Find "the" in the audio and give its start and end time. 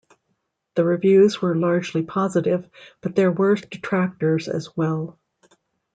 0.73-0.83